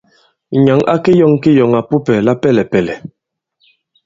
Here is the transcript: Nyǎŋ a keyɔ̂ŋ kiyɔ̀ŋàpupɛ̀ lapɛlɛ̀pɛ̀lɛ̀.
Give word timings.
Nyǎŋ 0.63 0.79
a 0.93 0.95
keyɔ̂ŋ 1.03 1.33
kiyɔ̀ŋàpupɛ̀ 1.43 2.17
lapɛlɛ̀pɛ̀lɛ̀. 2.25 2.97